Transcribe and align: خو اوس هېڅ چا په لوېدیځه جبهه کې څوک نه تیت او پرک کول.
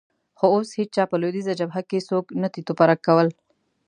خو 0.37 0.45
اوس 0.55 0.69
هېڅ 0.77 0.89
چا 0.95 1.03
په 1.09 1.15
لوېدیځه 1.21 1.53
جبهه 1.59 1.81
کې 1.89 2.05
څوک 2.09 2.25
نه 2.41 2.47
تیت 2.53 2.67
او 2.69 2.77
پرک 2.79 2.99
کول. 3.07 3.27